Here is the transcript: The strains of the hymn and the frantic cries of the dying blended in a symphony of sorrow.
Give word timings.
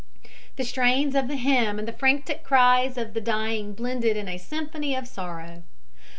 The 0.55 0.63
strains 0.63 1.13
of 1.13 1.27
the 1.27 1.35
hymn 1.35 1.77
and 1.77 1.87
the 1.87 1.93
frantic 1.93 2.41
cries 2.43 2.97
of 2.97 3.13
the 3.13 3.21
dying 3.21 3.73
blended 3.75 4.17
in 4.17 4.27
a 4.27 4.39
symphony 4.39 4.95
of 4.95 5.07
sorrow. 5.07 5.61